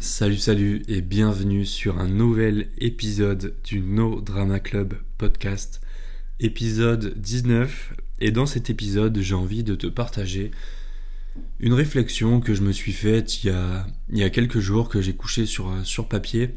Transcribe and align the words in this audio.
Salut 0.00 0.38
salut 0.38 0.82
et 0.88 1.00
bienvenue 1.00 1.64
sur 1.64 1.98
un 1.98 2.08
nouvel 2.08 2.68
épisode 2.78 3.56
du 3.64 3.80
No 3.80 4.20
Drama 4.20 4.60
Club 4.60 4.94
podcast, 5.18 5.80
épisode 6.40 7.14
19 7.18 7.94
et 8.20 8.30
dans 8.30 8.46
cet 8.46 8.70
épisode 8.70 9.18
j'ai 9.20 9.34
envie 9.34 9.62
de 9.62 9.74
te 9.74 9.86
partager 9.86 10.50
une 11.60 11.72
réflexion 11.72 12.40
que 12.40 12.54
je 12.54 12.62
me 12.62 12.72
suis 12.72 12.92
faite 12.92 13.44
il 13.44 13.54
y 14.10 14.22
a, 14.22 14.30
quelques 14.30 14.60
jours 14.60 14.88
que 14.88 15.00
j'ai 15.00 15.14
couché 15.14 15.46
sur, 15.46 15.72
sur 15.84 16.08
papier. 16.08 16.56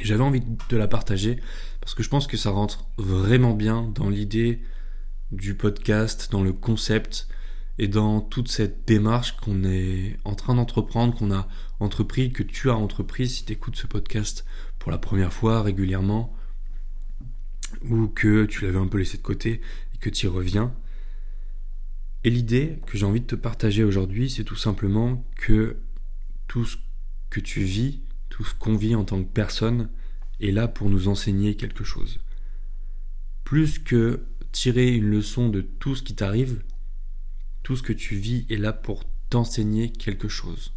J'avais 0.00 0.22
envie 0.22 0.42
de 0.68 0.76
la 0.76 0.88
partager 0.88 1.38
parce 1.80 1.94
que 1.94 2.02
je 2.02 2.08
pense 2.08 2.26
que 2.26 2.36
ça 2.36 2.50
rentre 2.50 2.88
vraiment 2.98 3.54
bien 3.54 3.90
dans 3.94 4.10
l'idée 4.10 4.62
du 5.32 5.54
podcast, 5.54 6.28
dans 6.30 6.42
le 6.42 6.52
concept 6.52 7.28
et 7.78 7.88
dans 7.88 8.20
toute 8.20 8.48
cette 8.48 8.86
démarche 8.86 9.36
qu'on 9.36 9.64
est 9.64 10.18
en 10.24 10.34
train 10.34 10.54
d'entreprendre, 10.54 11.14
qu'on 11.14 11.32
a 11.32 11.48
entrepris, 11.78 12.32
que 12.32 12.42
tu 12.42 12.70
as 12.70 12.76
entrepris 12.76 13.28
si 13.28 13.44
tu 13.44 13.52
écoutes 13.52 13.76
ce 13.76 13.86
podcast 13.86 14.44
pour 14.78 14.90
la 14.90 14.98
première 14.98 15.32
fois 15.32 15.62
régulièrement, 15.62 16.36
ou 17.82 18.08
que 18.08 18.46
tu 18.46 18.64
l'avais 18.64 18.78
un 18.78 18.88
peu 18.88 18.98
laissé 18.98 19.16
de 19.16 19.22
côté 19.22 19.60
et 19.94 19.98
que 19.98 20.10
tu 20.10 20.26
y 20.26 20.28
reviens. 20.28 20.74
Et 22.24 22.30
l'idée 22.30 22.80
que 22.86 22.98
j'ai 22.98 23.06
envie 23.06 23.20
de 23.20 23.26
te 23.26 23.36
partager 23.36 23.84
aujourd'hui, 23.84 24.28
c'est 24.28 24.44
tout 24.44 24.56
simplement 24.56 25.24
que 25.36 25.76
tout 26.48 26.64
ce 26.64 26.76
que 27.30 27.38
tu 27.38 27.60
vis, 27.60 28.00
tout 28.28 28.44
ce 28.44 28.54
qu'on 28.54 28.76
vit 28.76 28.96
en 28.96 29.04
tant 29.04 29.22
que 29.22 29.28
personne, 29.28 29.88
est 30.40 30.50
là 30.50 30.66
pour 30.66 30.90
nous 30.90 31.06
enseigner 31.06 31.56
quelque 31.56 31.84
chose. 31.84 32.18
Plus 33.44 33.78
que 33.78 34.26
tirer 34.50 34.94
une 34.94 35.10
leçon 35.10 35.48
de 35.48 35.60
tout 35.60 35.94
ce 35.94 36.02
qui 36.02 36.14
t'arrive, 36.14 36.62
tout 37.62 37.76
ce 37.76 37.82
que 37.82 37.92
tu 37.92 38.16
vis 38.16 38.46
est 38.50 38.56
là 38.56 38.72
pour 38.72 39.04
t'enseigner 39.30 39.92
quelque 39.92 40.28
chose. 40.28 40.72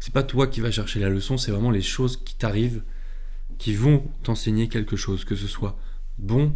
C'est 0.00 0.12
pas 0.12 0.22
toi 0.22 0.46
qui 0.46 0.60
vas 0.60 0.70
chercher 0.70 1.00
la 1.00 1.08
leçon, 1.08 1.36
c'est 1.36 1.50
vraiment 1.50 1.70
les 1.70 1.82
choses 1.82 2.16
qui 2.16 2.34
t'arrivent 2.34 2.82
qui 3.58 3.74
vont 3.74 4.10
t'enseigner 4.22 4.68
quelque 4.68 4.96
chose, 4.96 5.24
que 5.24 5.36
ce 5.36 5.46
soit 5.46 5.78
bon, 6.18 6.54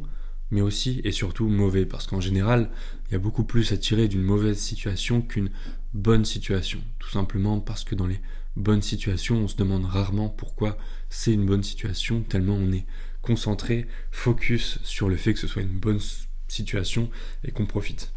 mais 0.50 0.60
aussi 0.60 1.00
et 1.04 1.12
surtout 1.12 1.48
mauvais, 1.48 1.86
parce 1.86 2.06
qu'en 2.06 2.20
général, 2.20 2.70
il 3.06 3.12
y 3.12 3.16
a 3.16 3.20
beaucoup 3.20 3.44
plus 3.44 3.72
à 3.72 3.78
tirer 3.78 4.08
d'une 4.08 4.22
mauvaise 4.22 4.58
situation 4.58 5.22
qu'une 5.22 5.50
bonne 5.94 6.24
situation, 6.24 6.80
tout 6.98 7.10
simplement 7.10 7.60
parce 7.60 7.84
que 7.84 7.94
dans 7.94 8.06
les 8.06 8.20
bonnes 8.56 8.82
situations, 8.82 9.38
on 9.38 9.48
se 9.48 9.56
demande 9.56 9.84
rarement 9.84 10.28
pourquoi 10.28 10.78
c'est 11.08 11.32
une 11.32 11.46
bonne 11.46 11.62
situation, 11.62 12.22
tellement 12.22 12.56
on 12.56 12.72
est 12.72 12.86
concentré, 13.22 13.86
focus 14.10 14.78
sur 14.84 15.08
le 15.08 15.16
fait 15.16 15.34
que 15.34 15.40
ce 15.40 15.46
soit 15.46 15.62
une 15.62 15.78
bonne 15.78 16.00
situation 16.48 17.10
et 17.44 17.52
qu'on 17.52 17.66
profite. 17.66 18.12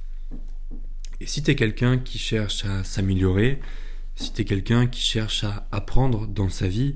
Et 1.21 1.27
si 1.27 1.43
tu 1.43 1.51
es 1.51 1.55
quelqu'un 1.55 1.99
qui 1.99 2.17
cherche 2.17 2.65
à 2.65 2.83
s'améliorer, 2.83 3.59
si 4.15 4.33
tu 4.33 4.41
es 4.41 4.45
quelqu'un 4.45 4.87
qui 4.87 5.01
cherche 5.01 5.43
à 5.43 5.67
apprendre 5.71 6.25
dans 6.25 6.49
sa 6.49 6.67
vie, 6.67 6.95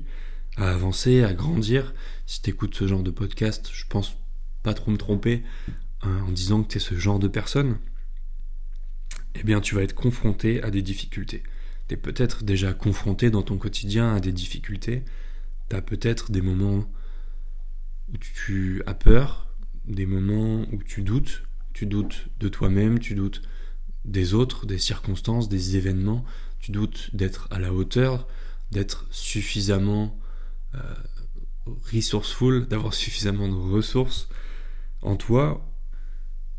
à 0.56 0.72
avancer, 0.72 1.22
à 1.22 1.32
grandir, 1.32 1.94
si 2.26 2.42
tu 2.42 2.50
écoutes 2.50 2.74
ce 2.74 2.88
genre 2.88 3.04
de 3.04 3.12
podcast, 3.12 3.70
je 3.72 3.84
pense 3.88 4.16
pas 4.64 4.74
trop 4.74 4.90
me 4.90 4.96
tromper 4.96 5.44
hein, 6.02 6.24
en 6.26 6.32
disant 6.32 6.64
que 6.64 6.72
tu 6.72 6.78
es 6.78 6.80
ce 6.80 6.96
genre 6.96 7.20
de 7.20 7.28
personne, 7.28 7.78
eh 9.36 9.44
bien 9.44 9.60
tu 9.60 9.76
vas 9.76 9.82
être 9.82 9.94
confronté 9.94 10.60
à 10.60 10.72
des 10.72 10.82
difficultés. 10.82 11.44
Tu 11.86 11.94
es 11.94 11.96
peut-être 11.96 12.42
déjà 12.42 12.72
confronté 12.72 13.30
dans 13.30 13.42
ton 13.42 13.58
quotidien 13.58 14.12
à 14.12 14.18
des 14.18 14.32
difficultés, 14.32 15.04
tu 15.70 15.76
as 15.76 15.82
peut-être 15.82 16.32
des 16.32 16.42
moments 16.42 16.84
où 18.12 18.16
tu 18.18 18.82
as 18.86 18.94
peur, 18.94 19.54
des 19.84 20.04
moments 20.04 20.66
où 20.72 20.82
tu 20.82 21.02
doutes, 21.02 21.44
tu 21.74 21.86
doutes 21.86 22.26
de 22.40 22.48
toi-même, 22.48 22.98
tu 22.98 23.14
doutes 23.14 23.40
des 24.06 24.34
autres, 24.34 24.66
des 24.66 24.78
circonstances, 24.78 25.48
des 25.48 25.76
événements, 25.76 26.24
tu 26.58 26.72
doutes 26.72 27.10
d'être 27.14 27.48
à 27.50 27.58
la 27.58 27.72
hauteur, 27.72 28.26
d'être 28.70 29.06
suffisamment 29.10 30.18
euh, 30.74 30.80
resourceful, 31.92 32.66
d'avoir 32.66 32.94
suffisamment 33.04 33.48
de 33.48 33.54
ressources 33.54 34.28
en 35.02 35.16
toi, 35.16 35.64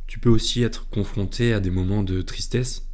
tu 0.08 0.20
peux 0.20 0.30
aussi 0.30 0.64
être 0.64 0.88
confronté 0.90 1.54
à 1.54 1.60
des 1.60 1.70
moments 1.70 2.04
de 2.04 2.22
tristesse, 2.22 2.88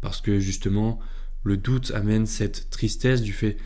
parce 0.00 0.20
que 0.20 0.40
justement, 0.40 0.98
le 1.44 1.56
doute 1.56 1.92
amène 1.92 2.26
cette 2.26 2.70
tristesse 2.70 3.22
du 3.22 3.32
fait 3.32 3.56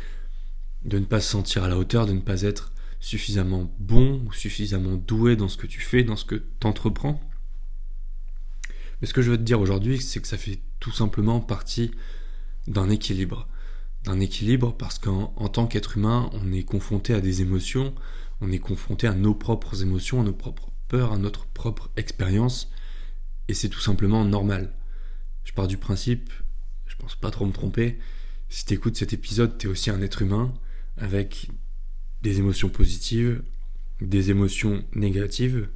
de 0.85 0.99
ne 0.99 1.05
pas 1.05 1.21
se 1.21 1.31
sentir 1.31 1.65
à 1.65 1.69
la 1.69 1.79
hauteur, 1.79 2.07
de 2.07 2.13
ne 2.13 2.21
pas 2.21 2.43
être 2.43 2.73
suffisamment 3.01 3.73
bon 3.79 4.23
ou 4.27 4.33
suffisamment 4.33 4.97
doué 4.97 5.37
dans 5.37 5.49
ce 5.49 5.57
que 5.57 5.67
tu 5.67 5.81
fais, 5.81 6.05
dans 6.05 6.17
ce 6.17 6.25
que 6.25 6.35
tu 6.35 6.67
entreprends. 6.67 7.21
Mais 9.01 9.07
ce 9.07 9.15
que 9.15 9.23
je 9.23 9.31
veux 9.31 9.39
te 9.39 9.43
dire 9.43 9.61
aujourd'hui, 9.61 10.01
c'est 10.01 10.21
que 10.21 10.29
ça 10.29 10.39
fait 10.39 10.61
tout 10.81 10.93
simplement 10.93 11.41
partie 11.41 11.91
d'un 12.67 12.91
équilibre. 12.91 13.49
D'un 14.05 14.21
équilibre 14.21 14.75
parce 14.77 14.99
qu'en 14.99 15.49
tant 15.49 15.67
qu'être 15.67 15.97
humain, 15.97 16.31
on 16.33 16.53
est 16.53 16.63
confronté 16.63 17.15
à 17.15 17.21
des 17.21 17.43
émotions, 17.43 17.95
on 18.41 18.51
est 18.53 18.59
confronté 18.59 19.07
à 19.07 19.15
nos 19.15 19.35
propres 19.35 19.83
émotions, 19.83 20.21
à 20.21 20.25
nos 20.25 20.33
propres 20.33 20.71
peurs, 20.89 21.13
à 21.13 21.19
notre 21.19 21.47
propre 21.47 21.91
expérience, 21.97 22.71
et 23.49 23.55
c'est 23.55 23.69
tout 23.69 23.81
simplement 23.81 24.25
normal. 24.25 24.73
Je 25.45 25.53
pars 25.53 25.67
du 25.67 25.77
principe, 25.77 26.31
je 26.87 26.97
pense 26.97 27.17
pas 27.17 27.31
trop 27.31 27.47
me 27.47 27.53
tromper, 27.53 27.99
si 28.49 28.65
tu 28.65 28.75
écoutes 28.75 28.97
cet 28.97 29.13
épisode, 29.13 29.59
tu 29.59 29.67
es 29.67 29.71
aussi 29.71 29.91
un 29.91 30.01
être 30.01 30.23
humain 30.23 30.55
avec 30.97 31.51
des 32.23 32.39
émotions 32.39 32.69
positives, 32.69 33.43
des 34.01 34.31
émotions 34.31 34.85
négatives, 34.95 35.69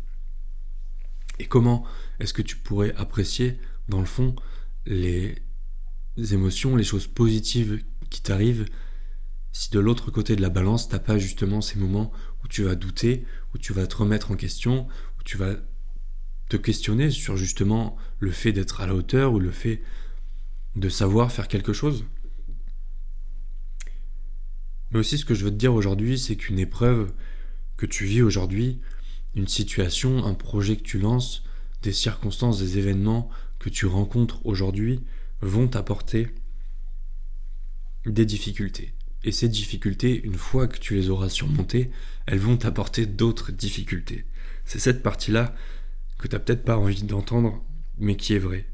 et 1.39 1.47
comment 1.47 1.84
est-ce 2.20 2.34
que 2.34 2.42
tu 2.42 2.56
pourrais 2.56 2.94
apprécier, 2.96 3.58
dans 3.88 4.00
le 4.00 4.06
fond, 4.06 4.36
les 4.86 5.36
émotions, 6.16 6.76
les 6.76 6.84
choses 6.84 7.06
positives 7.06 7.82
qui 8.10 8.22
t'arrivent 8.22 8.66
si 9.52 9.70
de 9.70 9.80
l'autre 9.80 10.10
côté 10.10 10.34
de 10.34 10.42
la 10.42 10.48
balance, 10.48 10.88
t'as 10.88 10.98
pas 10.98 11.18
justement 11.18 11.60
ces 11.60 11.78
moments 11.78 12.10
où 12.42 12.48
tu 12.48 12.62
vas 12.62 12.74
douter, 12.74 13.26
où 13.54 13.58
tu 13.58 13.72
vas 13.72 13.86
te 13.86 13.96
remettre 13.96 14.30
en 14.30 14.36
question, 14.36 14.88
où 15.20 15.22
tu 15.24 15.36
vas 15.36 15.56
te 16.48 16.56
questionner 16.56 17.10
sur 17.10 17.36
justement 17.36 17.96
le 18.18 18.30
fait 18.30 18.52
d'être 18.52 18.80
à 18.80 18.86
la 18.86 18.94
hauteur 18.94 19.32
ou 19.32 19.38
le 19.38 19.50
fait 19.50 19.82
de 20.74 20.88
savoir 20.88 21.30
faire 21.30 21.48
quelque 21.48 21.74
chose? 21.74 22.06
Mais 24.90 24.98
aussi 24.98 25.18
ce 25.18 25.24
que 25.24 25.34
je 25.34 25.44
veux 25.44 25.50
te 25.50 25.56
dire 25.56 25.74
aujourd'hui, 25.74 26.18
c'est 26.18 26.36
qu'une 26.36 26.58
épreuve 26.58 27.12
que 27.76 27.86
tu 27.86 28.06
vis 28.06 28.22
aujourd'hui, 28.22 28.80
une 29.34 29.48
situation, 29.48 30.24
un 30.24 30.34
projet 30.34 30.76
que 30.76 30.82
tu 30.82 30.98
lances, 30.98 31.44
des 31.82 31.93
circonstances, 31.93 32.59
des 32.59 32.78
événements 32.78 33.28
que 33.59 33.69
tu 33.69 33.87
rencontres 33.87 34.44
aujourd'hui 34.47 35.00
vont 35.41 35.69
t'apporter 35.69 36.28
des 38.06 38.25
difficultés. 38.25 38.94
Et 39.25 39.32
ces 39.32 39.48
difficultés, 39.48 40.21
une 40.25 40.34
fois 40.34 40.66
que 40.66 40.78
tu 40.78 40.94
les 40.94 41.10
auras 41.10 41.28
surmontées, 41.28 41.91
elles 42.26 42.38
vont 42.38 42.56
t'apporter 42.56 43.06
d'autres 43.06 43.53
difficultés. 43.53 44.25
C'est 44.65 44.81
cette 44.81 45.03
partie-là 45.03 45.54
que 46.19 46.26
tu 46.26 46.34
n'as 46.34 46.41
peut-être 46.41 46.65
pas 46.65 46.76
envie 46.76 47.03
d'entendre, 47.03 47.62
mais 47.98 48.16
qui 48.16 48.34
est 48.34 48.38
vraie. 48.38 48.66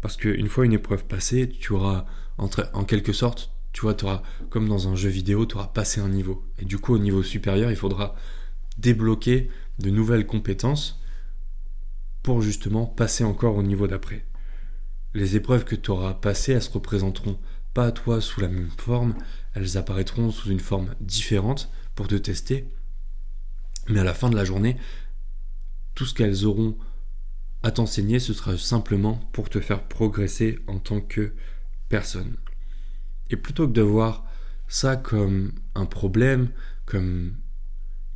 Parce 0.00 0.16
qu'une 0.16 0.48
fois 0.48 0.64
une 0.64 0.72
épreuve 0.72 1.04
passée, 1.04 1.48
tu 1.48 1.72
auras, 1.72 2.06
en 2.38 2.84
quelque 2.84 3.12
sorte, 3.12 3.52
tu 3.72 3.84
auras, 3.84 4.22
comme 4.48 4.68
dans 4.68 4.88
un 4.88 4.96
jeu 4.96 5.10
vidéo, 5.10 5.46
tu 5.46 5.56
auras 5.56 5.68
passé 5.68 6.00
un 6.00 6.08
niveau. 6.08 6.46
Et 6.58 6.64
du 6.64 6.78
coup, 6.78 6.94
au 6.94 6.98
niveau 6.98 7.22
supérieur, 7.22 7.70
il 7.70 7.76
faudra 7.76 8.14
débloquer 8.78 9.50
de 9.78 9.90
nouvelles 9.90 10.26
compétences 10.26 10.99
pour 12.22 12.42
justement 12.42 12.86
passer 12.86 13.24
encore 13.24 13.56
au 13.56 13.62
niveau 13.62 13.86
d'après. 13.86 14.26
Les 15.14 15.36
épreuves 15.36 15.64
que 15.64 15.74
tu 15.74 15.90
auras 15.90 16.14
passées, 16.14 16.52
elles 16.52 16.62
se 16.62 16.70
représenteront 16.70 17.38
pas 17.74 17.86
à 17.86 17.92
toi 17.92 18.20
sous 18.20 18.40
la 18.40 18.48
même 18.48 18.70
forme, 18.76 19.14
elles 19.54 19.76
apparaîtront 19.76 20.30
sous 20.30 20.50
une 20.50 20.60
forme 20.60 20.94
différente 21.00 21.70
pour 21.94 22.08
te 22.08 22.14
tester. 22.14 22.68
Mais 23.88 24.00
à 24.00 24.04
la 24.04 24.14
fin 24.14 24.30
de 24.30 24.36
la 24.36 24.44
journée, 24.44 24.76
tout 25.94 26.06
ce 26.06 26.14
qu'elles 26.14 26.44
auront 26.44 26.76
à 27.62 27.70
t'enseigner, 27.70 28.18
ce 28.18 28.32
sera 28.32 28.56
simplement 28.56 29.16
pour 29.32 29.50
te 29.50 29.60
faire 29.60 29.86
progresser 29.86 30.58
en 30.66 30.78
tant 30.78 31.00
que 31.00 31.34
personne. 31.88 32.36
Et 33.30 33.36
plutôt 33.36 33.68
que 33.68 33.72
de 33.72 33.82
voir 33.82 34.24
ça 34.66 34.96
comme 34.96 35.52
un 35.74 35.86
problème, 35.86 36.50
comme 36.86 37.34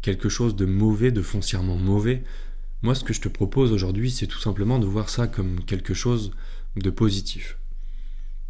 quelque 0.01 0.29
chose 0.29 0.57
de 0.57 0.67
mauvais, 0.67 1.13
de 1.13 1.23
foncièrement 1.23 1.77
mauvais. 1.77 2.25
Moi, 2.85 2.95
ce 2.95 3.03
que 3.03 3.15
je 3.15 3.23
te 3.23 3.29
propose 3.29 3.73
aujourd'hui, 3.73 4.11
c'est 4.11 4.27
tout 4.27 4.39
simplement 4.39 4.79
de 4.79 4.85
voir 4.85 5.09
ça 5.09 5.27
comme 5.27 5.65
quelque 5.65 5.95
chose 5.95 6.33
de 6.77 6.91
positif. 6.91 7.57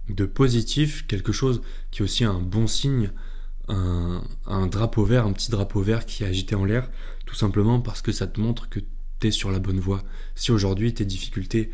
De 0.09 0.27
positif, 0.27 1.07
quelque 1.07 1.31
chose 1.31 1.63
qui 1.93 2.03
est 2.03 2.05
aussi 2.05 2.25
un 2.25 2.41
bon 2.41 2.67
signe, 2.67 3.13
un, 3.69 4.67
drapeau 4.67 5.05
vert, 5.05 5.25
un 5.25 5.33
petit 5.33 5.53
drapeau 5.53 5.83
vert 5.83 6.05
qui 6.05 6.25
est 6.25 6.27
agité 6.27 6.57
en 6.57 6.65
l'air, 6.65 6.91
tout 7.27 7.37
simplement 7.37 7.81
parce 7.81 8.03
que 8.03 8.11
ça 8.11 8.27
te 8.27 8.41
montre 8.41 8.69
que 8.69 8.81
tu 9.21 9.29
es 9.29 9.31
sur 9.31 9.53
la 9.53 9.61
bonne 9.61 9.79
voie. 9.79 10.03
Si 10.35 10.51
aujourd'hui 10.51 10.93
tes 10.93 11.05
difficultés 11.05 11.71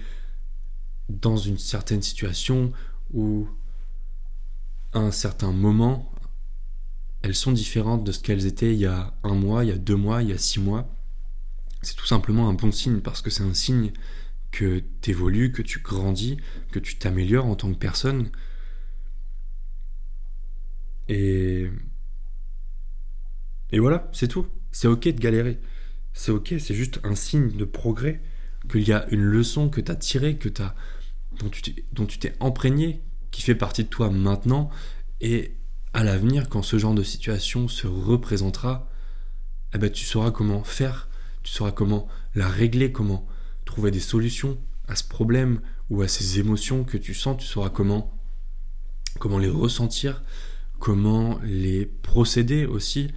dans 1.08 1.38
une 1.38 1.56
certaine 1.56 2.02
situation 2.02 2.72
ou 3.14 3.48
à 4.92 4.98
un 4.98 5.12
certain 5.12 5.52
moment, 5.52 6.12
elles 7.22 7.34
sont 7.34 7.52
différentes 7.52 8.04
de 8.04 8.12
ce 8.12 8.20
qu'elles 8.20 8.44
étaient 8.44 8.74
il 8.74 8.80
y 8.80 8.86
a 8.86 9.14
un 9.22 9.34
mois, 9.34 9.64
il 9.64 9.70
y 9.70 9.72
a 9.72 9.78
deux 9.78 9.96
mois, 9.96 10.22
il 10.22 10.28
y 10.28 10.34
a 10.34 10.38
six 10.38 10.60
mois. 10.60 10.94
C'est 11.82 11.96
tout 11.96 12.06
simplement 12.06 12.48
un 12.48 12.54
bon 12.54 12.72
signe 12.72 13.00
parce 13.00 13.22
que 13.22 13.30
c'est 13.30 13.42
un 13.42 13.54
signe 13.54 13.92
que 14.50 14.82
tu 15.00 15.10
évolues, 15.10 15.52
que 15.52 15.62
tu 15.62 15.80
grandis, 15.80 16.38
que 16.72 16.78
tu 16.78 16.96
t'améliores 16.98 17.46
en 17.46 17.56
tant 17.56 17.72
que 17.72 17.78
personne. 17.78 18.30
Et 21.08 21.70
Et 23.72 23.78
voilà, 23.78 24.08
c'est 24.12 24.28
tout. 24.28 24.46
C'est 24.72 24.88
ok 24.88 25.04
de 25.04 25.20
galérer. 25.20 25.60
C'est 26.12 26.32
ok, 26.32 26.54
c'est 26.58 26.74
juste 26.74 27.00
un 27.04 27.14
signe 27.14 27.50
de 27.50 27.64
progrès, 27.64 28.20
qu'il 28.70 28.86
y 28.86 28.92
a 28.92 29.08
une 29.10 29.22
leçon 29.22 29.68
que 29.68 29.80
tu 29.80 29.90
as 29.92 29.96
tirée, 29.96 30.36
que 30.36 30.48
as, 30.60 30.74
dont 31.38 32.06
tu 32.06 32.18
t'es 32.18 32.34
imprégné, 32.40 33.02
qui 33.30 33.42
fait 33.42 33.54
partie 33.54 33.84
de 33.84 33.88
toi 33.88 34.10
maintenant, 34.10 34.70
et 35.20 35.56
à 35.92 36.02
l'avenir, 36.02 36.48
quand 36.48 36.62
ce 36.62 36.78
genre 36.78 36.94
de 36.94 37.02
situation 37.02 37.68
se 37.68 37.86
représentera, 37.86 38.88
eh 39.72 39.78
ben, 39.78 39.90
tu 39.90 40.04
sauras 40.04 40.32
comment 40.32 40.64
faire, 40.64 41.08
tu 41.42 41.52
sauras 41.52 41.72
comment 41.72 42.08
la 42.34 42.48
régler, 42.48 42.92
comment 42.92 43.26
trouver 43.64 43.90
des 43.90 44.00
solutions 44.00 44.58
à 44.88 44.96
ce 44.96 45.04
problème 45.04 45.60
ou 45.88 46.02
à 46.02 46.08
ces 46.08 46.38
émotions 46.38 46.84
que 46.84 46.96
tu 46.96 47.14
sens, 47.14 47.38
tu 47.38 47.46
sauras 47.46 47.70
comment, 47.70 48.10
les 49.38 49.48
ressentir, 49.48 50.22
comment 50.78 51.38
les 51.44 51.86
procéder 51.86 52.66
aussi. 52.66 53.12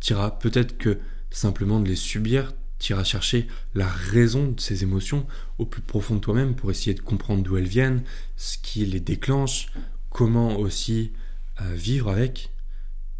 Tu 0.00 0.14
peut-être 0.40 0.78
que 0.78 0.98
simplement 1.30 1.80
de 1.80 1.88
les 1.88 1.96
subir, 1.96 2.52
tu 2.78 2.94
chercher 3.04 3.46
la 3.74 3.86
raison 3.86 4.48
de 4.48 4.60
ces 4.60 4.82
émotions 4.82 5.26
au 5.58 5.66
plus 5.66 5.82
profond 5.82 6.16
de 6.16 6.20
toi-même 6.20 6.56
pour 6.56 6.70
essayer 6.70 6.94
de 6.94 7.00
comprendre 7.00 7.42
d'où 7.42 7.56
elles 7.56 7.68
viennent, 7.68 8.02
ce 8.36 8.58
qui 8.58 8.84
les 8.84 8.98
déclenche, 8.98 9.68
comment 10.10 10.56
aussi 10.56 11.12
euh, 11.60 11.74
vivre 11.74 12.10
avec, 12.10 12.50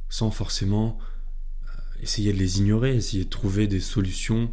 sans 0.09 0.31
forcément 0.31 0.99
essayer 2.03 2.33
de 2.33 2.39
les 2.39 2.59
ignorer, 2.59 2.95
essayer 2.95 3.25
de 3.25 3.31
trouver 3.31 3.67
des 3.67 3.81
solutions 3.81 4.51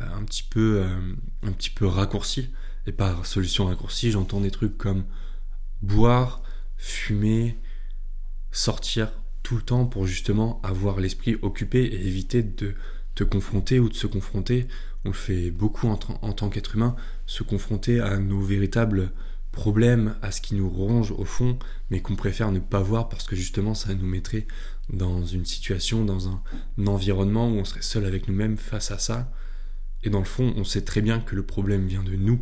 euh, 0.00 0.04
un 0.14 0.22
petit 0.24 0.42
peu, 0.42 0.84
un 1.42 1.52
petit 1.52 1.70
peu 1.70 1.86
raccourcies. 1.86 2.50
Et 2.86 2.92
par 2.92 3.26
solution 3.26 3.66
raccourcie, 3.66 4.10
j'entends 4.10 4.40
des 4.40 4.50
trucs 4.50 4.78
comme 4.78 5.04
boire, 5.82 6.42
fumer, 6.76 7.58
sortir 8.52 9.12
tout 9.42 9.56
le 9.56 9.62
temps 9.62 9.86
pour 9.86 10.06
justement 10.06 10.60
avoir 10.62 11.00
l'esprit 11.00 11.36
occupé 11.42 11.84
et 11.84 12.06
éviter 12.06 12.42
de 12.42 12.74
te 13.14 13.24
confronter 13.24 13.78
ou 13.78 13.88
de 13.88 13.94
se 13.94 14.06
confronter. 14.06 14.66
On 15.04 15.08
le 15.08 15.14
fait 15.14 15.50
beaucoup 15.50 15.88
en 15.88 15.96
tant 15.96 16.48
qu'être 16.50 16.76
humain, 16.76 16.94
se 17.26 17.42
confronter 17.42 18.00
à 18.00 18.18
nos 18.18 18.40
véritables 18.40 19.12
problèmes, 19.52 20.16
à 20.22 20.30
ce 20.30 20.40
qui 20.40 20.54
nous 20.54 20.68
ronge 20.68 21.10
au 21.10 21.24
fond, 21.24 21.58
mais 21.90 22.00
qu'on 22.00 22.16
préfère 22.16 22.52
ne 22.52 22.60
pas 22.60 22.82
voir 22.82 23.08
parce 23.08 23.26
que 23.26 23.36
justement 23.36 23.74
ça 23.74 23.94
nous 23.94 24.06
mettrait 24.06 24.46
dans 24.90 25.24
une 25.24 25.44
situation, 25.44 26.04
dans 26.04 26.28
un, 26.28 26.42
un 26.78 26.86
environnement 26.86 27.48
où 27.48 27.54
on 27.54 27.64
serait 27.64 27.82
seul 27.82 28.04
avec 28.04 28.28
nous-mêmes 28.28 28.56
face 28.56 28.90
à 28.90 28.98
ça. 28.98 29.32
Et 30.02 30.10
dans 30.10 30.18
le 30.18 30.24
fond, 30.24 30.54
on 30.56 30.64
sait 30.64 30.82
très 30.82 31.00
bien 31.00 31.20
que 31.20 31.34
le 31.34 31.44
problème 31.44 31.86
vient 31.86 32.02
de 32.02 32.16
nous 32.16 32.40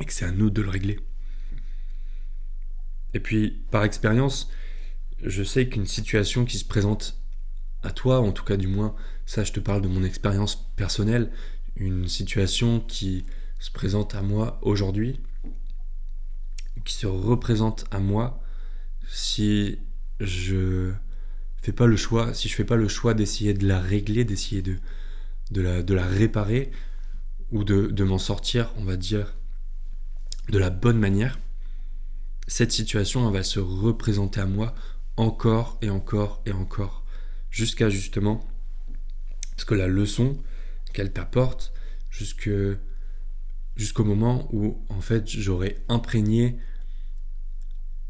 et 0.00 0.04
que 0.04 0.12
c'est 0.12 0.24
à 0.24 0.30
nous 0.30 0.50
de 0.50 0.62
le 0.62 0.70
régler. 0.70 1.00
Et 3.12 3.20
puis, 3.20 3.62
par 3.70 3.84
expérience, 3.84 4.50
je 5.22 5.42
sais 5.42 5.68
qu'une 5.68 5.86
situation 5.86 6.44
qui 6.44 6.58
se 6.58 6.64
présente 6.64 7.20
à 7.82 7.90
toi, 7.90 8.20
en 8.20 8.32
tout 8.32 8.44
cas 8.44 8.56
du 8.56 8.66
moins, 8.66 8.94
ça 9.26 9.44
je 9.44 9.52
te 9.52 9.60
parle 9.60 9.82
de 9.82 9.88
mon 9.88 10.04
expérience 10.04 10.70
personnelle, 10.76 11.30
une 11.76 12.08
situation 12.08 12.80
qui 12.80 13.24
se 13.58 13.70
présente 13.70 14.14
à 14.14 14.22
moi 14.22 14.58
aujourd'hui, 14.62 15.20
qui 16.84 16.94
se 16.94 17.06
représente 17.06 17.84
à 17.90 17.98
moi, 17.98 18.42
si 19.08 19.78
je 20.20 20.92
fais 21.62 21.72
pas 21.72 21.86
le 21.86 21.96
choix, 21.96 22.34
si 22.34 22.48
je 22.48 22.54
fais 22.54 22.64
pas 22.64 22.76
le 22.76 22.88
choix 22.88 23.14
d'essayer 23.14 23.54
de 23.54 23.66
la 23.66 23.80
régler, 23.80 24.24
d'essayer 24.24 24.62
de, 24.62 24.78
la, 25.60 26.06
réparer, 26.06 26.70
ou 27.50 27.64
de, 27.64 28.04
m'en 28.04 28.18
sortir, 28.18 28.72
on 28.76 28.84
va 28.84 28.96
dire, 28.96 29.34
de 30.50 30.58
la 30.58 30.70
bonne 30.70 30.98
manière, 30.98 31.38
cette 32.46 32.72
situation 32.72 33.30
va 33.30 33.42
se 33.42 33.60
représenter 33.60 34.40
à 34.40 34.46
moi 34.46 34.74
encore 35.16 35.78
et 35.80 35.88
encore 35.88 36.42
et 36.44 36.52
encore, 36.52 37.04
jusqu'à 37.50 37.88
justement 37.88 38.46
ce 39.56 39.64
que 39.64 39.74
la 39.74 39.86
leçon 39.86 40.36
qu'elle 40.92 41.12
t'apporte, 41.12 41.72
jusqu'au 42.10 44.04
moment 44.04 44.48
où 44.52 44.84
en 44.90 45.00
fait 45.00 45.28
j'aurai 45.28 45.78
imprégné 45.88 46.58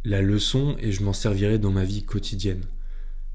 la 0.04 0.22
leçon 0.22 0.76
et 0.78 0.92
je 0.92 1.02
m'en 1.02 1.12
servirai 1.12 1.58
dans 1.58 1.70
ma 1.70 1.84
vie 1.84 2.04
quotidienne. 2.04 2.64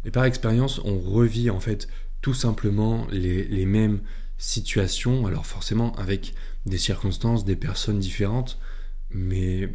Et 0.06 0.12
par 0.12 0.26
expérience, 0.26 0.80
on 0.86 1.00
revit 1.00 1.50
en 1.50 1.60
fait 1.60 1.88
tout 2.22 2.34
simplement 2.34 3.08
les, 3.12 3.46
les 3.46 3.66
mêmes 3.66 4.02
situations, 4.38 5.26
alors 5.26 5.46
forcément 5.46 5.94
avec 5.96 6.34
des 6.66 6.78
circonstances, 6.78 7.44
des 7.44 7.56
personnes 7.56 8.00
différentes, 8.00 8.60
mais 9.12 9.70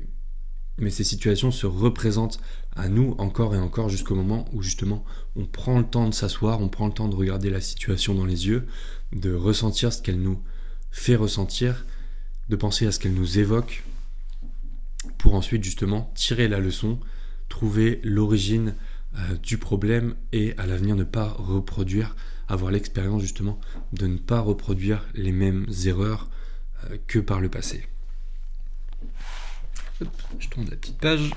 mais 0.79 0.91
ces 0.91 1.05
situations 1.05 1.50
se 1.50 1.67
représentent 1.67 2.41
à 2.75 2.88
nous 2.88 3.14
encore 3.19 3.55
et 3.55 3.58
encore 3.58 3.88
jusqu'au 3.88 4.17
moment 4.17 4.49
où 4.52 4.62
justement 4.62 5.05
on 5.37 5.44
prend 5.44 5.79
le 5.79 5.85
temps 5.85 6.08
de 6.08 6.14
s'asseoir, 6.14 6.61
on 6.61 6.69
prend 6.69 6.87
le 6.88 6.93
temps 6.93 7.08
de 7.08 7.14
regarder 7.14 7.49
la 7.49 7.61
situation 7.61 8.14
dans 8.14 8.25
les 8.25 8.49
yeux, 8.49 8.67
de 9.12 9.32
ressentir 9.32 9.93
ce 9.93 10.02
qu'elle 10.02 10.20
nous 10.20 10.43
fait 10.90 11.14
ressentir, 11.14 11.85
de 12.49 12.56
penser 12.56 12.87
à 12.87 12.93
ce 12.93 12.99
qu'elle 12.99 13.14
nous 13.14 13.38
évoque, 13.38 13.85
pour 15.25 15.37
ensuite 15.37 15.65
justement 15.65 16.12
tirer 16.15 16.49
la 16.49 16.61
leçon, 16.61 17.00
trouver 17.49 17.99
l'origine 18.05 18.75
euh, 19.17 19.37
du 19.43 19.56
problème 19.56 20.17
et 20.32 20.53
à 20.59 20.67
l'avenir 20.67 20.97
ne 20.97 21.05
pas 21.05 21.29
reproduire, 21.38 22.15
avoir 22.47 22.71
l'expérience 22.71 23.23
justement 23.23 23.59
de 23.94 24.06
ne 24.06 24.19
pas 24.19 24.41
reproduire 24.41 25.06
les 25.15 25.32
mêmes 25.32 25.65
erreurs 25.87 26.29
euh, 26.91 26.99
que 27.06 27.21
par 27.21 27.41
le 27.41 27.49
passé 27.49 27.88
je 30.38 30.49
tourne 30.50 30.69
la 30.69 30.76
petite 30.76 30.99
page. 30.99 31.31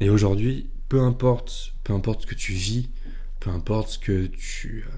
Et 0.00 0.10
aujourd'hui, 0.10 0.68
peu 0.90 1.00
importe, 1.00 1.72
ce 1.86 2.26
que 2.26 2.34
tu 2.34 2.52
vis, 2.52 2.90
peu 3.40 3.48
importe 3.48 3.88
ce 3.88 3.98
que 3.98 4.26
tu 4.26 4.84
euh, 4.86 4.96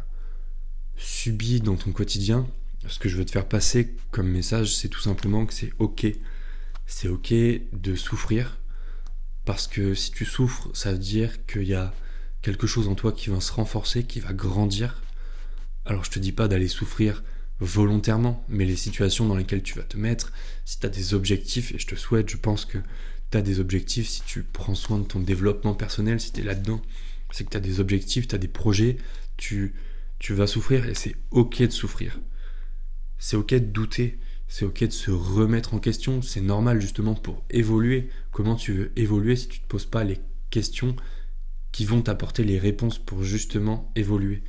subis 0.97 1.61
dans 1.61 1.76
ton 1.76 1.93
quotidien, 1.93 2.49
ce 2.88 2.99
que 2.99 3.09
je 3.09 3.17
veux 3.17 3.25
te 3.25 3.31
faire 3.31 3.47
passer 3.47 3.94
comme 4.11 4.26
message, 4.29 4.75
c'est 4.75 4.88
tout 4.88 5.00
simplement 5.00 5.47
que 5.47 5.55
c'est 5.55 5.73
ok. 5.79 6.09
C'est 6.86 7.08
ok 7.08 7.32
de 7.72 7.94
souffrir. 7.94 8.58
Parce 9.44 9.66
que 9.66 9.94
si 9.94 10.10
tu 10.10 10.25
souffres, 10.25 10.70
ça 10.75 10.92
veut 10.92 10.98
dire 10.98 11.44
qu'il 11.46 11.69
y 11.69 11.75
a 11.75 11.92
quelque 12.40 12.66
chose 12.66 12.88
en 12.88 12.94
toi 12.94 13.12
qui 13.12 13.31
va 13.31 13.40
se 13.40 13.52
renforcer, 13.52 14.04
qui 14.04 14.20
va 14.20 14.32
grandir. 14.32 15.02
Alors 15.84 16.04
je 16.04 16.10
te 16.10 16.19
dis 16.19 16.32
pas 16.32 16.48
d'aller 16.48 16.69
souffrir 16.69 17.22
volontairement, 17.60 18.44
mais 18.48 18.64
les 18.64 18.76
situations 18.76 19.26
dans 19.26 19.36
lesquelles 19.36 19.62
tu 19.62 19.75
vas 19.75 19.84
te 19.84 19.96
mettre, 19.96 20.32
si 20.64 20.78
tu 20.78 20.86
as 20.86 20.90
des 20.90 21.14
objectifs, 21.14 21.72
et 21.75 21.78
je 21.78 21.86
te 21.86 21.94
souhaite, 21.94 22.28
je 22.28 22.36
pense 22.36 22.64
que 22.64 22.78
tu 23.30 23.38
as 23.38 23.42
des 23.42 23.60
objectifs, 23.60 24.08
si 24.08 24.22
tu 24.22 24.42
prends 24.42 24.75
soin 24.75 24.98
de 24.98 25.04
ton 25.04 25.20
développement 25.20 25.75
personnel, 25.75 26.20
si 26.20 26.32
tu 26.32 26.40
es 26.40 26.44
là-dedans, 26.44 26.82
c'est 27.30 27.44
que 27.44 27.50
tu 27.50 27.56
as 27.56 27.60
des 27.60 27.80
objectifs, 27.80 28.28
tu 28.28 28.35
as 28.35 28.38
des 28.38 28.49
projets, 28.49 28.97
tu, 29.37 29.75
tu 30.18 30.35
vas 30.35 30.47
souffrir 30.47 30.88
et 30.88 30.94
c'est 30.94 31.16
ok 31.30 31.62
de 31.62 31.70
souffrir. 31.70 32.20
C'est 33.18 33.37
ok 33.37 33.54
de 33.54 33.59
douter, 33.59 34.18
c'est 34.48 34.64
ok 34.64 34.84
de 34.84 34.90
se 34.90 35.10
remettre 35.10 35.74
en 35.74 35.78
question, 35.78 36.22
c'est 36.22 36.40
normal 36.40 36.80
justement 36.80 37.14
pour 37.14 37.44
évoluer. 37.50 38.10
Comment 38.30 38.56
tu 38.56 38.72
veux 38.72 38.98
évoluer 38.98 39.36
si 39.36 39.48
tu 39.48 39.58
ne 39.58 39.64
te 39.64 39.68
poses 39.68 39.86
pas 39.86 40.04
les 40.04 40.20
questions 40.50 40.96
qui 41.72 41.84
vont 41.84 42.02
t'apporter 42.02 42.44
les 42.44 42.58
réponses 42.58 42.98
pour 42.98 43.22
justement 43.22 43.90
évoluer? 43.96 44.42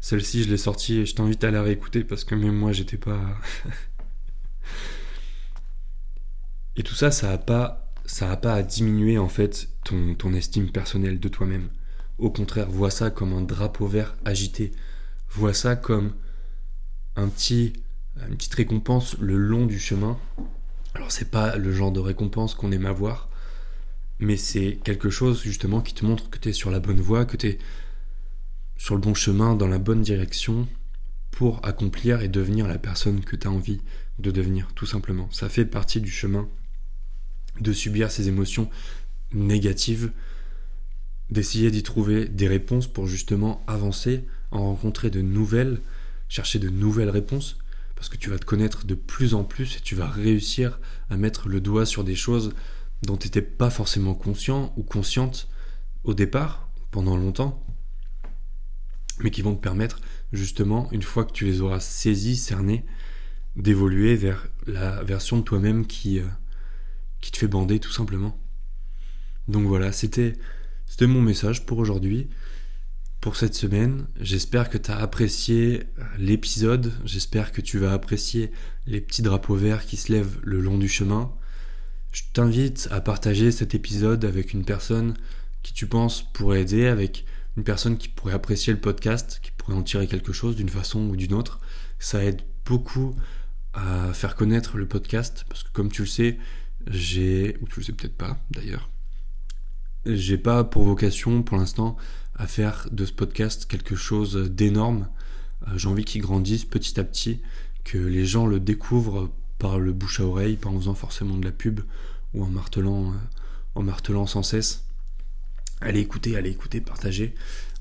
Celle-ci, 0.00 0.44
je 0.44 0.48
l'ai 0.48 0.56
sortie 0.56 0.98
et 0.98 1.06
je 1.06 1.14
t'invite 1.14 1.42
à 1.44 1.50
la 1.50 1.62
réécouter 1.62 2.04
parce 2.04 2.24
que 2.24 2.34
même 2.34 2.54
moi, 2.54 2.72
j'étais 2.72 2.96
pas. 2.96 3.20
et 6.76 6.82
tout 6.82 6.94
ça, 6.94 7.10
ça 7.10 7.32
a 7.32 7.38
pas, 7.38 7.92
ça 8.06 8.36
pas 8.36 8.54
à 8.54 8.62
diminuer 8.62 9.18
en 9.18 9.28
fait 9.28 9.68
ton, 9.84 10.14
ton 10.14 10.32
estime 10.34 10.70
personnelle 10.70 11.18
de 11.18 11.28
toi-même. 11.28 11.68
Au 12.18 12.30
contraire, 12.30 12.70
vois 12.70 12.90
ça 12.90 13.10
comme 13.10 13.32
un 13.32 13.42
drapeau 13.42 13.86
vert 13.86 14.16
agité. 14.24 14.72
Vois 15.30 15.54
ça 15.54 15.76
comme 15.76 16.14
un 17.16 17.28
petit, 17.28 17.72
une 18.28 18.36
petite 18.36 18.54
récompense 18.54 19.16
le 19.18 19.36
long 19.36 19.66
du 19.66 19.78
chemin. 19.78 20.18
Alors 20.94 21.12
c'est 21.12 21.30
pas 21.30 21.56
le 21.56 21.72
genre 21.72 21.92
de 21.92 22.00
récompense 22.00 22.54
qu'on 22.54 22.72
aime 22.72 22.86
avoir, 22.86 23.28
mais 24.18 24.36
c'est 24.36 24.78
quelque 24.84 25.10
chose 25.10 25.42
justement 25.42 25.80
qui 25.80 25.94
te 25.94 26.04
montre 26.04 26.30
que 26.30 26.38
tu 26.38 26.48
es 26.48 26.52
sur 26.52 26.70
la 26.70 26.80
bonne 26.80 27.00
voie, 27.00 27.24
que 27.24 27.36
tu 27.36 27.46
es 27.46 27.58
sur 28.76 28.94
le 28.94 29.00
bon 29.00 29.14
chemin, 29.14 29.54
dans 29.54 29.68
la 29.68 29.78
bonne 29.78 30.02
direction 30.02 30.66
pour 31.30 31.64
accomplir 31.64 32.22
et 32.22 32.28
devenir 32.28 32.66
la 32.66 32.78
personne 32.78 33.20
que 33.20 33.36
tu 33.36 33.46
as 33.46 33.50
envie 33.50 33.80
de 34.18 34.30
devenir, 34.30 34.68
tout 34.74 34.86
simplement. 34.86 35.30
Ça 35.30 35.48
fait 35.48 35.64
partie 35.64 36.00
du 36.00 36.10
chemin 36.10 36.48
de 37.60 37.72
subir 37.72 38.10
ces 38.10 38.28
émotions 38.28 38.68
négatives, 39.32 40.12
d'essayer 41.30 41.70
d'y 41.70 41.82
trouver 41.82 42.26
des 42.26 42.48
réponses 42.48 42.86
pour 42.86 43.06
justement 43.06 43.62
avancer, 43.66 44.24
en 44.50 44.60
rencontrer 44.60 45.10
de 45.10 45.20
nouvelles, 45.20 45.80
chercher 46.28 46.58
de 46.58 46.70
nouvelles 46.70 47.10
réponses, 47.10 47.58
parce 47.98 48.08
que 48.08 48.16
tu 48.16 48.30
vas 48.30 48.38
te 48.38 48.44
connaître 48.44 48.86
de 48.86 48.94
plus 48.94 49.34
en 49.34 49.42
plus 49.42 49.76
et 49.76 49.80
tu 49.80 49.96
vas 49.96 50.06
réussir 50.06 50.78
à 51.10 51.16
mettre 51.16 51.48
le 51.48 51.60
doigt 51.60 51.84
sur 51.84 52.04
des 52.04 52.14
choses 52.14 52.54
dont 53.02 53.16
tu 53.16 53.26
n'étais 53.26 53.42
pas 53.42 53.70
forcément 53.70 54.14
conscient 54.14 54.72
ou 54.76 54.84
consciente 54.84 55.48
au 56.04 56.14
départ, 56.14 56.70
pendant 56.92 57.16
longtemps, 57.16 57.66
mais 59.18 59.32
qui 59.32 59.42
vont 59.42 59.56
te 59.56 59.60
permettre 59.60 60.00
justement, 60.32 60.88
une 60.92 61.02
fois 61.02 61.24
que 61.24 61.32
tu 61.32 61.44
les 61.44 61.60
auras 61.60 61.80
saisis, 61.80 62.36
cernés, 62.36 62.84
d'évoluer 63.56 64.14
vers 64.14 64.46
la 64.68 65.02
version 65.02 65.36
de 65.36 65.42
toi-même 65.42 65.84
qui, 65.84 66.20
euh, 66.20 66.26
qui 67.20 67.32
te 67.32 67.38
fait 67.38 67.48
bander 67.48 67.80
tout 67.80 67.90
simplement. 67.90 68.38
Donc 69.48 69.66
voilà, 69.66 69.90
c'était, 69.90 70.34
c'était 70.86 71.08
mon 71.08 71.20
message 71.20 71.66
pour 71.66 71.78
aujourd'hui. 71.78 72.28
Pour 73.28 73.36
cette 73.36 73.54
semaine. 73.54 74.06
J'espère 74.18 74.70
que 74.70 74.78
tu 74.78 74.90
as 74.90 74.96
apprécié 74.96 75.82
l'épisode. 76.18 76.94
J'espère 77.04 77.52
que 77.52 77.60
tu 77.60 77.78
vas 77.78 77.92
apprécier 77.92 78.50
les 78.86 79.02
petits 79.02 79.20
drapeaux 79.20 79.54
verts 79.54 79.84
qui 79.84 79.98
se 79.98 80.10
lèvent 80.10 80.38
le 80.44 80.62
long 80.62 80.78
du 80.78 80.88
chemin. 80.88 81.30
Je 82.10 82.22
t'invite 82.32 82.88
à 82.90 83.02
partager 83.02 83.52
cet 83.52 83.74
épisode 83.74 84.24
avec 84.24 84.54
une 84.54 84.64
personne 84.64 85.12
qui 85.62 85.74
tu 85.74 85.86
penses 85.86 86.22
pourrait 86.32 86.62
aider, 86.62 86.86
avec 86.86 87.26
une 87.58 87.64
personne 87.64 87.98
qui 87.98 88.08
pourrait 88.08 88.32
apprécier 88.32 88.72
le 88.72 88.80
podcast, 88.80 89.40
qui 89.42 89.50
pourrait 89.50 89.76
en 89.76 89.82
tirer 89.82 90.06
quelque 90.06 90.32
chose 90.32 90.56
d'une 90.56 90.70
façon 90.70 91.00
ou 91.00 91.14
d'une 91.14 91.34
autre. 91.34 91.60
Ça 91.98 92.24
aide 92.24 92.40
beaucoup 92.64 93.14
à 93.74 94.10
faire 94.14 94.36
connaître 94.36 94.78
le 94.78 94.88
podcast, 94.88 95.44
parce 95.50 95.64
que 95.64 95.72
comme 95.74 95.92
tu 95.92 96.00
le 96.00 96.08
sais, 96.08 96.38
j'ai, 96.86 97.58
ou 97.60 97.66
tu 97.66 97.80
le 97.80 97.84
sais 97.84 97.92
peut-être 97.92 98.16
pas 98.16 98.38
d'ailleurs, 98.50 98.88
j'ai 100.06 100.38
pas 100.38 100.64
pour 100.64 100.84
vocation 100.84 101.42
pour 101.42 101.56
l'instant 101.56 101.96
à 102.34 102.46
faire 102.46 102.88
de 102.92 103.04
ce 103.04 103.12
podcast 103.12 103.66
quelque 103.66 103.96
chose 103.96 104.36
d'énorme. 104.50 105.08
Euh, 105.66 105.76
j'ai 105.76 105.88
envie 105.88 106.04
qu'il 106.04 106.22
grandisse 106.22 106.64
petit 106.64 106.98
à 106.98 107.04
petit, 107.04 107.40
que 107.84 107.98
les 107.98 108.26
gens 108.26 108.46
le 108.46 108.60
découvrent 108.60 109.30
par 109.58 109.78
le 109.78 109.92
bouche 109.92 110.20
à 110.20 110.24
oreille, 110.24 110.56
pas 110.56 110.68
en 110.68 110.78
faisant 110.78 110.94
forcément 110.94 111.36
de 111.36 111.44
la 111.44 111.50
pub 111.50 111.80
ou 112.34 112.44
en 112.44 112.48
martelant, 112.48 113.10
euh, 113.10 113.16
en 113.74 113.82
martelant 113.82 114.26
sans 114.26 114.42
cesse. 114.42 114.84
Allez 115.80 116.00
écouter, 116.00 116.36
allez 116.36 116.50
écouter, 116.50 116.80
partager. 116.80 117.34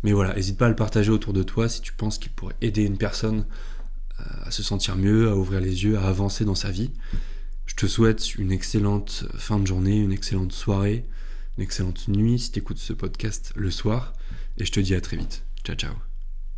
Mais 0.03 0.11
voilà, 0.11 0.35
n'hésite 0.35 0.57
pas 0.57 0.67
à 0.67 0.69
le 0.69 0.75
partager 0.75 1.11
autour 1.11 1.33
de 1.33 1.43
toi 1.43 1.69
si 1.69 1.81
tu 1.81 1.93
penses 1.93 2.17
qu'il 2.19 2.31
pourrait 2.31 2.55
aider 2.61 2.83
une 2.83 2.97
personne 2.97 3.45
euh, 4.19 4.23
à 4.43 4.51
se 4.51 4.63
sentir 4.63 4.95
mieux, 4.95 5.29
à 5.29 5.35
ouvrir 5.35 5.59
les 5.59 5.83
yeux, 5.83 5.97
à 5.97 6.07
avancer 6.07 6.45
dans 6.45 6.55
sa 6.55 6.71
vie. 6.71 6.91
Je 7.65 7.75
te 7.75 7.85
souhaite 7.85 8.35
une 8.35 8.51
excellente 8.51 9.25
fin 9.35 9.59
de 9.59 9.67
journée, 9.67 9.97
une 9.97 10.11
excellente 10.11 10.51
soirée, 10.51 11.05
une 11.57 11.63
excellente 11.63 12.07
nuit 12.07 12.39
si 12.39 12.51
tu 12.51 12.59
écoutes 12.59 12.77
ce 12.77 12.93
podcast 12.93 13.51
le 13.55 13.71
soir. 13.71 14.13
Et 14.57 14.65
je 14.65 14.71
te 14.71 14.79
dis 14.79 14.95
à 14.95 15.01
très 15.01 15.17
vite. 15.17 15.43
Ciao 15.63 15.75
ciao. 15.75 16.16